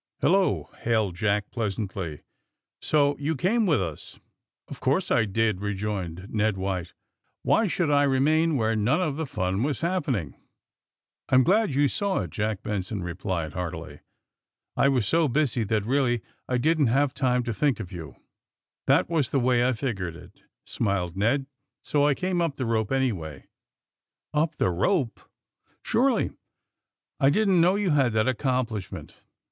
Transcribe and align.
"Hello!" 0.19 0.71
hailed 0.79 1.15
Jack 1.15 1.51
pleasantly. 1.51 2.23
"So 2.81 3.15
you 3.19 3.35
came 3.35 3.67
with 3.67 3.79
us?" 3.79 4.19
"Of 4.67 4.79
course 4.79 5.11
I 5.11 5.25
did," 5.25 5.61
rejoined 5.61 6.25
Ned 6.33 6.57
White. 6.57 6.93
"Why 7.43 7.67
should 7.67 7.91
I 7.91 8.01
remain 8.01 8.55
where 8.55 8.75
none 8.75 8.99
of 8.99 9.15
the 9.15 9.27
fun 9.27 9.61
was 9.61 9.81
happening^" 9.81 10.33
"I'm 11.29 11.43
glad 11.43 11.75
you 11.75 11.87
saw 11.87 12.21
it," 12.21 12.31
Jack 12.31 12.63
Benson 12.63 13.03
replied 13.03 13.53
heartily. 13.53 13.99
"I 14.75 14.89
was 14.89 15.05
so 15.05 15.27
busy 15.27 15.63
that, 15.65 15.85
really, 15.85 16.23
I 16.49 16.57
didn't 16.57 16.87
have 16.87 17.13
time 17.13 17.43
to 17.43 17.53
think 17.53 17.79
of 17.79 17.91
you. 17.91 18.15
''''That 18.87 19.07
was 19.07 19.29
the 19.29 19.39
way 19.39 19.63
I 19.67 19.71
figured 19.71 20.15
it, 20.15 20.41
''smiled 20.75 21.15
Ned," 21.15 21.45
so 21.83 22.07
I 22.07 22.15
came 22.15 22.41
on 22.41 22.49
board 22.53 22.91
anyway." 22.91 23.45
"Up 24.33 24.55
the 24.55 24.71
rope!" 24.71 25.19
AND 25.19 25.29
THE 25.83 25.89
SMUGGLEKS 25.91 25.91
217 25.91 26.37
'* 26.89 27.19
Surely.'' 27.21 27.29
'^I 27.29 27.31
didn't 27.31 27.61
know 27.61 27.75
you 27.75 27.91
had 27.91 28.13
that 28.13 28.27
accomplish 28.27 28.91
ment. 28.91 29.13